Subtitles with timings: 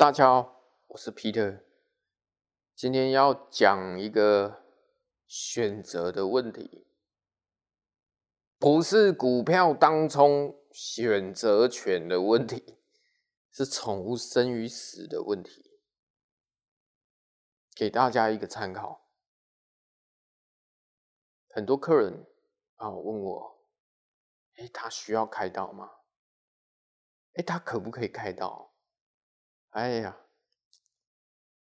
[0.00, 1.62] 大家好，我是 Peter，
[2.74, 4.64] 今天要讲一个
[5.26, 6.86] 选择的问题，
[8.58, 12.78] 不是股票当冲选择权的问题，
[13.50, 15.78] 是宠物生与死的问题，
[17.76, 19.06] 给大家一个参考。
[21.50, 22.26] 很多客人
[22.76, 23.66] 啊问我，
[24.56, 25.90] 哎，他需要开刀吗？
[27.34, 28.69] 哎，他可不可以开刀？
[29.70, 30.18] 哎呀，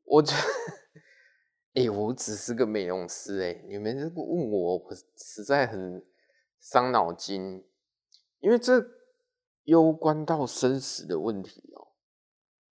[0.05, 0.33] 我这，
[1.75, 6.07] 哎，我只是个美容师，哎，你们这个问我，我实在很
[6.61, 7.66] 伤脑筋，
[8.38, 8.84] 因为这
[9.65, 11.88] 攸关到生死的问题哦。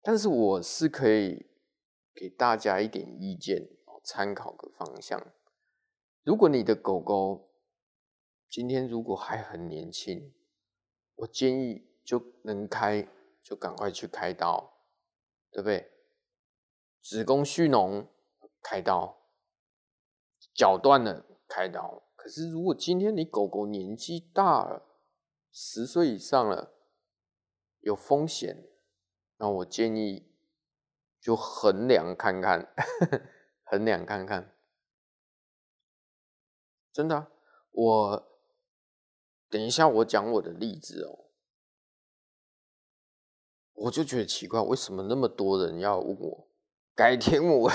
[0.03, 1.47] 但是我是可以
[2.13, 3.67] 给大家一点意见，
[4.03, 5.33] 参考个方向。
[6.23, 7.49] 如果你的狗狗
[8.47, 10.31] 今天如果还很年轻，
[11.15, 13.07] 我建议就能开，
[13.41, 14.74] 就赶快去开刀。
[15.55, 15.89] 对不对？
[17.01, 18.07] 子宫蓄脓
[18.61, 19.21] 开刀，
[20.53, 22.03] 脚断了开刀。
[22.17, 24.85] 可是如果今天你狗狗年纪大了，
[25.53, 26.73] 十岁以上了，
[27.79, 28.67] 有风险，
[29.37, 30.29] 那我建议
[31.21, 32.75] 就衡量看看，
[33.63, 34.53] 衡量看看。
[36.91, 37.31] 真的，
[37.71, 38.39] 我
[39.49, 41.24] 等一下我讲我的例子哦。
[43.75, 46.47] 我就觉得奇怪，为什么那么多人要问我？
[46.95, 47.69] 改天我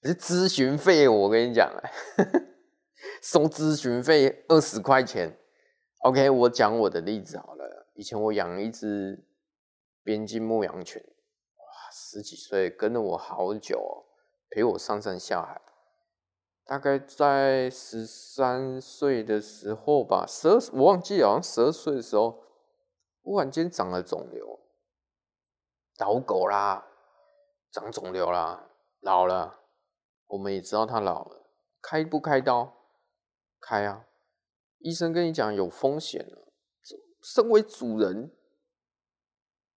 [0.00, 1.82] 这咨询费，我跟你讲啊，
[3.22, 5.38] 收咨询费二十块钱。
[5.98, 7.86] OK，我讲我的例子好了。
[7.94, 9.22] 以前我养一只
[10.02, 14.08] 边境牧羊犬，哇，十几岁，跟了我好久哦，
[14.48, 15.60] 陪我上山下海。
[16.64, 22.42] 大概在十三岁的时候吧，十二，我忘记，好像十二岁的时候。
[23.28, 24.58] 忽然间长了肿瘤，
[25.98, 26.88] 老狗啦，
[27.70, 29.64] 长肿瘤啦，老了，
[30.28, 31.50] 我们也知道它老了，
[31.82, 32.86] 开不开刀？
[33.60, 34.06] 开啊！
[34.78, 36.50] 医生跟你讲有风险了，
[37.20, 38.34] 身为主人，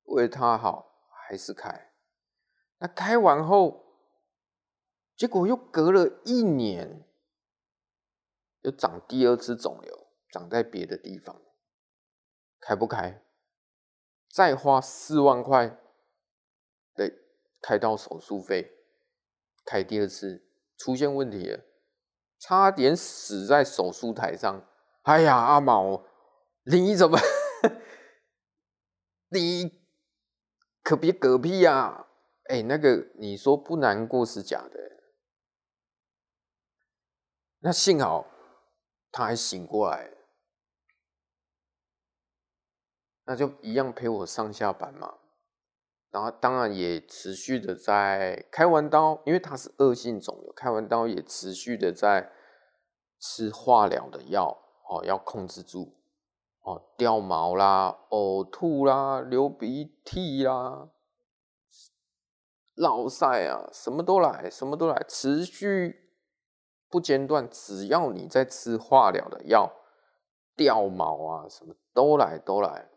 [0.04, 1.92] 为它好，还是开？
[2.78, 3.84] 那开完后，
[5.18, 7.06] 结果又隔了一年，
[8.62, 11.42] 又长第二次肿瘤，长在别的地方，
[12.62, 13.22] 开不开？
[14.34, 15.78] 再花四万块
[16.96, 17.12] 的
[17.62, 18.72] 开刀手术费，
[19.66, 20.47] 开第二次
[20.78, 21.66] 出现问题了，
[22.40, 24.66] 差点死在手术台上。
[25.03, 26.06] 哎呀，阿毛，
[26.64, 27.18] 你怎么？
[29.30, 29.81] 你
[30.84, 32.08] 可别嗝屁呀！
[32.46, 34.80] 哎，那个你说不难过是假的，
[37.59, 38.28] 那幸好
[39.12, 40.12] 他还醒过来。
[43.31, 45.14] 那就一样陪我上下班嘛，
[46.09, 52.30] 然后当然也持续的在开完刀，因为它是恶性肿瘤，开完刀也持续的在
[53.22, 55.96] 吃化疗的药哦，要控制住
[56.64, 60.90] 哦，掉毛啦、呕吐啦、流鼻涕啦、
[62.75, 66.12] 落晒啊，什么都来，什么都来，持续
[66.90, 69.72] 不间断，只要你在吃化疗的药，
[70.58, 72.91] 掉毛啊，什么都来，都来。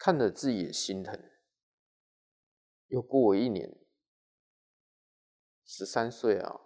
[0.00, 1.30] 看着自己也心疼，
[2.86, 3.76] 又过了一年，
[5.66, 6.58] 十三岁啊，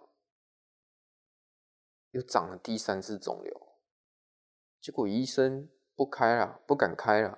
[2.11, 3.77] 又长了第三次肿瘤，
[4.79, 7.37] 结果医生不开了，不敢开了，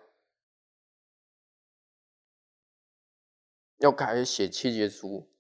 [3.78, 5.36] 要开写切结书，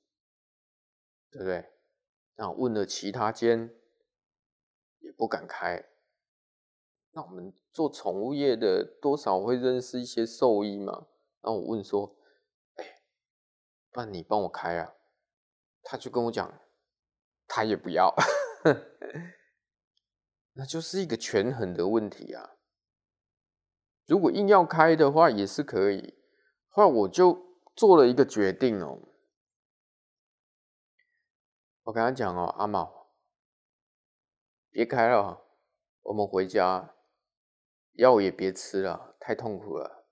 [1.29, 1.71] 对不对？
[2.33, 3.79] 然后问了其他间，
[5.01, 5.87] 也不敢开。
[7.17, 11.07] 那我们做宠物业的多少会认识一些兽医嘛？
[11.41, 12.15] 那我问说
[12.77, 13.01] ：“哎、欸，
[13.89, 14.93] 不然你帮我开啊？”
[15.81, 16.61] 他就跟我讲，
[17.47, 18.13] 他也不要，
[20.53, 22.57] 那就是一个权衡的问题啊。
[24.05, 26.19] 如果硬要开的话，也是可以。
[26.69, 28.99] 后来我就做了一个决定哦，
[31.81, 33.07] 我跟他讲哦，阿毛，
[34.69, 35.43] 别开了，
[36.03, 36.93] 我们回家。
[37.97, 40.05] 药也别吃了，太痛苦了。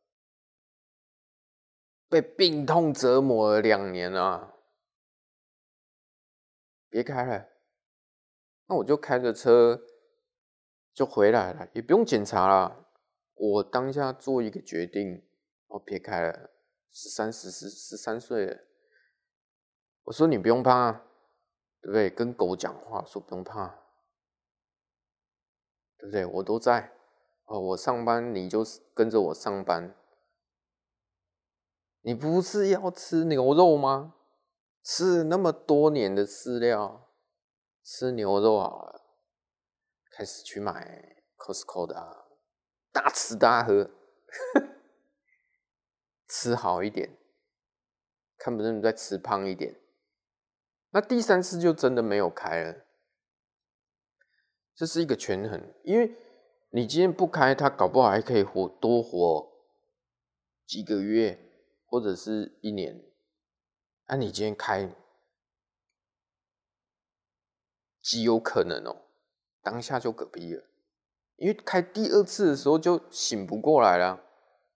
[2.07, 4.55] 被病痛折磨了两年了，
[6.89, 7.47] 别开了。
[8.67, 9.81] 那我就开着车
[10.93, 12.87] 就回来了，也不用检查了。
[13.33, 15.27] 我当下做一个决定，
[15.67, 16.51] 我别开了。
[16.91, 18.63] 十三、十四、十三岁了，
[20.03, 20.91] 我说你不用怕，
[21.81, 22.09] 对不对？
[22.09, 23.67] 跟狗讲话说不用怕，
[25.97, 26.25] 对不对？
[26.25, 26.91] 我都在。
[27.45, 29.95] 哦，我上班，你就跟着我上班。
[32.01, 34.15] 你不是要吃牛肉吗？
[34.83, 37.09] 吃那么多年的饲料，
[37.83, 39.01] 吃牛肉好了。
[40.11, 42.27] 开始去买 Costco 的啊，
[42.91, 43.89] 大吃大喝，
[46.29, 47.17] 吃好一点，
[48.37, 49.79] 看不能再吃胖一点。
[50.91, 52.85] 那第三次就真的没有开了。
[54.75, 56.15] 这是一个权衡，因为
[56.75, 59.49] 你今天不开，它搞不好还可以活多活
[60.67, 61.39] 几个月。
[61.87, 63.01] 或者是一年，
[64.07, 64.93] 那、你今天开，
[68.01, 69.03] 极有可能哦、
[69.61, 70.63] 当下就嗝屁了，
[71.37, 74.21] 因为开第二次的时候就醒不过来了，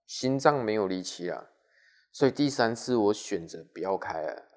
[0.06, 1.50] 心脏没有力气了，
[2.14, 4.48] 所以第三次我选择不要开了。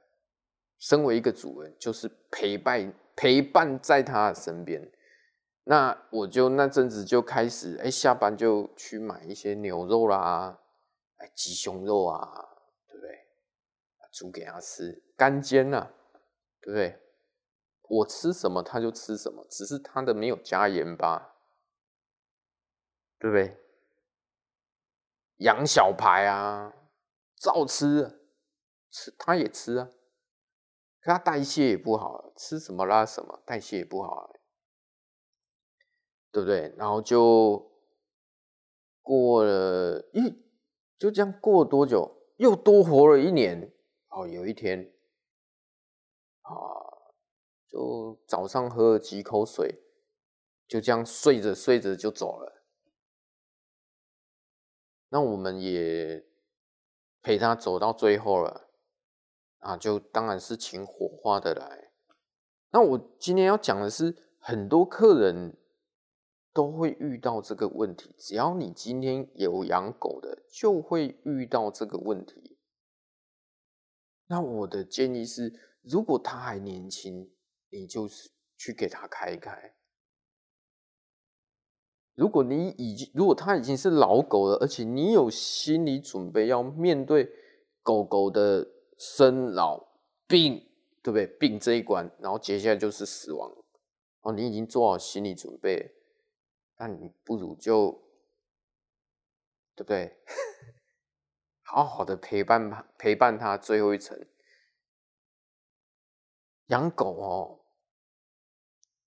[0.79, 4.89] 身为一个主人，就是陪伴陪伴在他的身边，
[5.65, 10.59] 那我就那阵子就开始，哎、下班就去买一些牛肉啦，
[11.19, 12.49] 哎，鸡胸肉啊。
[12.89, 13.27] 对不对
[14.13, 15.93] 煮给他吃，干煎、啊，
[16.61, 16.99] 对不对？
[17.89, 21.35] 我吃什么他就吃什么，只是他的没有加盐巴，
[23.19, 23.57] 对不对？
[25.37, 26.75] 羊小排啊，
[27.37, 28.21] 照吃，
[28.91, 29.89] 吃他也吃啊，
[31.01, 34.31] 可他代谢也不好，吃什么拉什么，代谢也不好啊，
[36.33, 36.75] 对不对？
[36.77, 37.71] 然后就
[39.03, 40.35] 过了，咦，
[40.99, 42.19] 就这样过了多久？
[42.39, 43.73] 又多活了一年。
[44.09, 44.93] 哦，有一天，
[46.43, 46.53] 啊，
[47.67, 49.83] 就早上喝了几口水，
[50.69, 52.63] 就这样睡着睡着就走了。
[55.09, 56.27] 那我们也
[57.23, 58.69] 陪他走到最后了，
[59.61, 61.91] 啊，就当然是请火化的来。
[62.71, 65.57] 那我今天要讲的是，很多客人
[66.53, 72.59] 都会遇到这个问题，只要你今天有养狗的，就会遇到这个问题。
[74.27, 75.53] 那我的建议是，
[75.83, 77.33] 如果他还年轻，
[77.71, 79.75] 你就是去给他开一开。
[82.15, 87.31] 如果你已经，如果他已经是老狗了，而且你有心理准备要面对
[87.83, 88.69] 狗狗的
[88.99, 89.83] 生老
[90.27, 90.69] 病，
[91.03, 91.27] 对不对？
[91.27, 93.51] 病这一关，然后接下来就是死亡，
[94.21, 95.95] 哦，你已经做好心理准备，
[96.83, 97.93] 那你不如就，
[99.77, 100.21] 对不对？
[101.63, 104.29] 好好的陪伴他，陪伴他最后一程。
[106.67, 107.65] 养狗哦，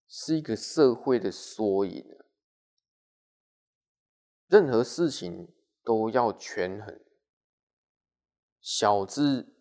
[0.08, 2.18] 是一个社会的缩影。
[4.48, 6.98] 任何事情都要权衡。
[8.62, 9.54] 小至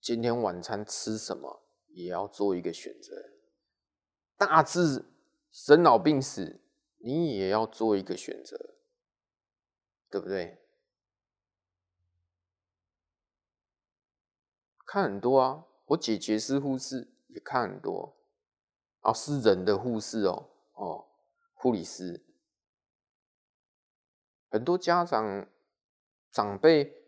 [0.00, 3.12] 今天晚餐吃什么，也要做一个选择；
[4.36, 5.04] 大至
[5.50, 6.61] 生老病死，
[7.04, 8.74] 你也要做一个选择，
[10.08, 10.58] 对不对？
[14.86, 18.14] 看很多啊，我姐姐是护士，也看很多。
[19.00, 21.06] 啊，是人的护士哦，哦，
[21.54, 22.22] 护理师。
[24.48, 25.48] 很多家长
[26.30, 27.02] 长辈，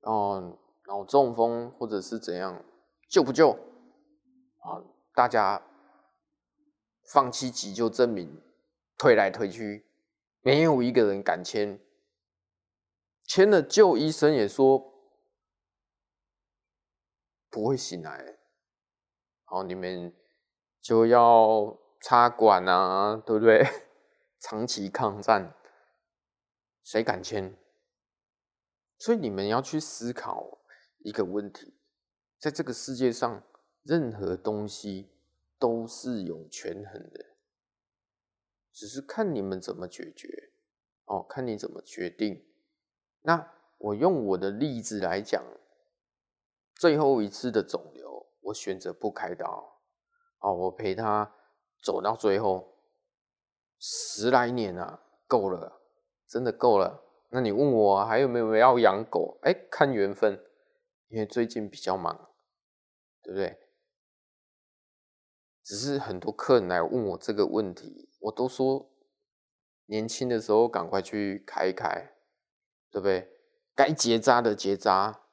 [0.00, 0.56] 哦，
[0.86, 2.64] 脑中风或者是怎样，
[3.08, 3.50] 救不救？
[4.60, 4.80] 啊，
[5.12, 5.60] 大家
[7.06, 8.42] 放弃急救证明，
[8.98, 9.86] 推来推去，
[10.40, 11.80] 没有一个人敢签。
[13.24, 14.92] 签了，救医生也说。
[17.48, 18.36] 不会醒来，
[19.44, 20.12] 好，你们
[20.82, 23.66] 就要插管啊，对不对？
[24.38, 25.54] 长期抗战，
[26.84, 27.56] 谁敢签？
[28.98, 30.58] 所以你们要去思考
[30.98, 31.72] 一个问题，
[32.38, 33.42] 在这个世界上，
[33.82, 35.08] 任何东西
[35.58, 37.24] 都是有权衡的，
[38.72, 40.52] 只是看你们怎么解决，
[41.04, 42.44] 哦，看你怎么决定。
[43.22, 45.42] 那我用我的例子来讲。
[46.78, 49.80] 最后一次的肿瘤，我选择不开刀。
[50.40, 51.34] 哦，我陪他
[51.82, 52.76] 走到最后，
[53.78, 55.80] 十来年啊，够了，
[56.28, 57.02] 真的够了。
[57.30, 59.38] 那你问我还有没有要养狗？
[59.40, 60.38] 哎，看缘分，
[61.08, 62.28] 因为最近比较忙，
[63.22, 63.58] 对不对？
[65.66, 68.88] 只是很多客人来问我这个问题，我都说
[69.86, 72.14] 年轻的时候赶快去开一开，
[72.92, 73.28] 对不对？
[73.74, 75.26] 该结扎的结扎。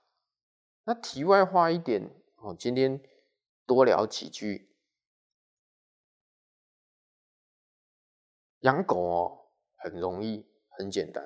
[0.85, 2.99] 那题外话一点哦，今天
[3.67, 4.75] 多聊几句。
[8.61, 11.23] 养狗哦，很容易，很简单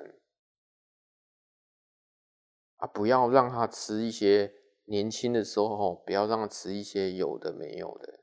[2.76, 2.86] 啊！
[2.86, 4.52] 不要让它吃一些
[4.84, 8.18] 年轻的时候哦，不要让它吃一些有的没有的。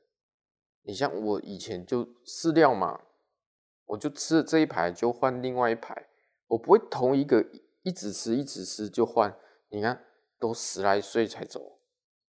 [0.86, 3.02] 你像我以前就饲料嘛，
[3.86, 6.08] 我就吃了这一排就换另外一排，
[6.46, 7.44] 我不会同一个
[7.82, 9.36] 一直吃一直吃就换，
[9.68, 10.06] 你看
[10.38, 11.80] 都十来岁才走，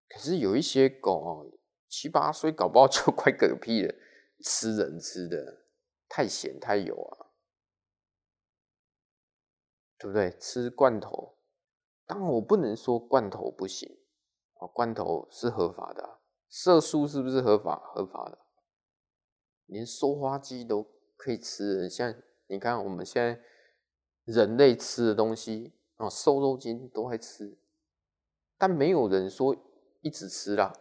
[0.07, 1.51] 可是有一些狗哦，
[1.89, 3.93] 七八岁搞不好 就快嗝屁了，
[4.41, 5.65] 吃人吃的
[6.07, 7.27] 太咸太油啊，
[9.97, 10.31] 对不对？
[10.39, 11.37] 吃罐头，
[12.05, 13.97] 当然我不能说罐头不行
[14.59, 17.81] 啊，罐头是合法的，色素是不是合法？
[17.93, 18.44] 合法的，
[19.65, 22.13] 连塑化剂都可以吃，像
[22.47, 23.41] 你看我们现在。
[24.25, 27.59] 人类吃的东西啊，瘦肉精都会吃，
[28.57, 29.55] 但没有人说
[30.01, 30.73] 一直吃啦。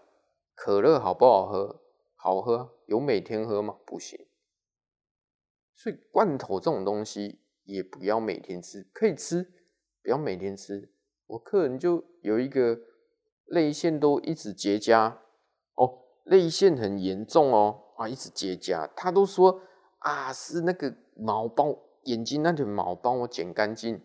[0.54, 1.82] 可乐好不好喝？
[2.14, 3.76] 好喝，有每天喝吗？
[3.84, 4.26] 不行。
[5.76, 9.52] 所以罐头这种东西也不要每天吃，可以吃，
[10.02, 10.90] 不要每天吃。
[11.26, 12.80] 我客人就有一个
[13.44, 15.18] 泪腺都一直结痂
[15.74, 19.60] 哦，泪腺很严重哦，啊，一直结痂，他都说
[19.98, 21.76] 啊是那个毛帮。
[22.04, 24.02] 眼睛那点毛帮我剪干净，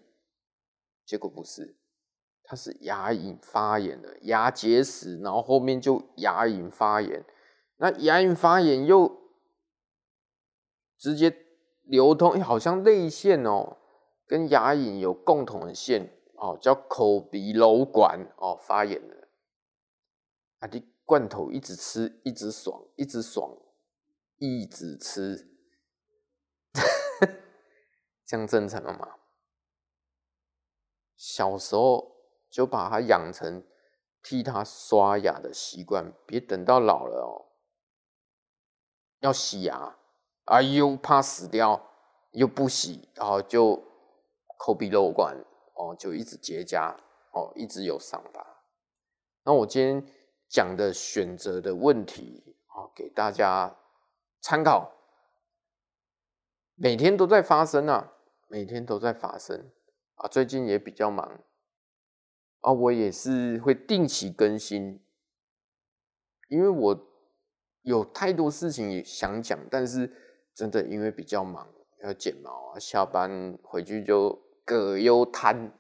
[1.05, 1.75] 结果不是，
[2.43, 7.25] 他是牙龈发炎了，牙结石，然后后面就牙龈发炎，
[7.75, 9.19] 那牙龈发炎又
[10.97, 11.45] 直接
[11.83, 13.75] 流通，好像泪腺哦
[14.25, 19.27] 跟牙龈有共同的线哦，叫口鼻瘘管哦发炎了，
[20.59, 23.57] 啊，你罐头一直吃，一直爽，一直爽，
[24.39, 25.47] 一直吃。
[28.25, 29.17] 这样正常了吗？
[31.15, 32.15] 小时候
[32.49, 33.63] 就把它养成
[34.23, 37.51] 替他刷牙的习惯，别等到老了哦，
[39.19, 39.97] 要洗牙，
[40.45, 41.91] 啊又怕死掉，
[42.31, 43.83] 又不洗，然后就
[44.57, 45.35] 口鼻漏管
[45.75, 46.95] 哦，就一直结痂
[47.33, 48.63] 哦，一直有伤疤。
[49.43, 50.05] 那我今天
[50.47, 53.75] 讲的选择的问题啊，给大家
[54.41, 54.93] 参考，
[56.75, 58.13] 每天都在发生啊。
[58.51, 59.69] 每天都在发生
[60.15, 61.39] 啊，最近也比较忙
[62.61, 64.99] 啊，我也是会定期更新，
[66.47, 67.07] 因为我
[67.83, 70.11] 有太多事情想讲，但是
[70.55, 75.71] 真的因为比较忙，要剪毛啊，下班回去就葛优瘫，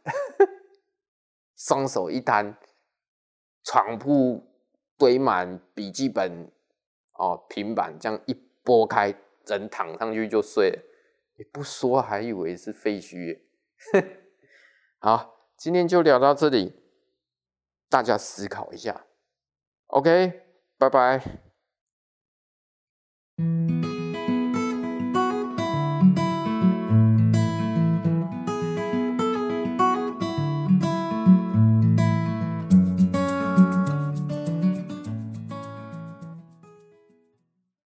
[1.55, 2.55] 双手一摊，
[3.63, 4.43] 床铺
[4.95, 6.51] 堆满笔记本
[7.13, 8.33] 哦，平板这样一
[8.69, 9.15] 拨开，
[9.47, 10.79] 人躺上去就睡了。
[11.37, 13.39] 你不说还以为是废墟
[13.91, 14.03] 哼。
[15.01, 16.75] 好，今天就聊到这里，
[17.89, 19.07] 大家思考一下。
[19.87, 20.43] OK，
[20.77, 21.48] 拜拜。